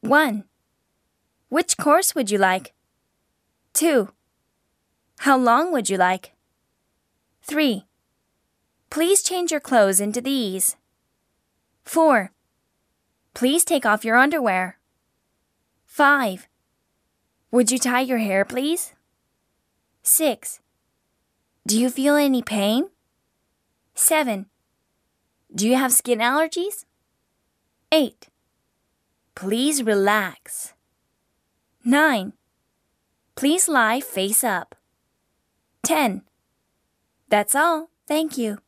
[0.00, 0.44] 1.
[1.48, 2.72] Which course would you like?
[3.74, 4.10] 2.
[5.20, 6.32] How long would you like?
[7.42, 7.84] 3.
[8.90, 10.76] Please change your clothes into these.
[11.84, 12.32] 4.
[13.34, 14.78] Please take off your underwear.
[15.86, 16.48] 5.
[17.50, 18.92] Would you tie your hair, please?
[20.02, 20.60] 6.
[21.66, 22.90] Do you feel any pain?
[23.94, 24.46] 7.
[25.54, 26.84] Do you have skin allergies?
[27.90, 28.28] 8.
[29.38, 30.74] Please relax.
[31.84, 32.32] 9.
[33.36, 34.74] Please lie face up.
[35.84, 36.22] 10.
[37.28, 37.88] That's all.
[38.08, 38.58] Thank you.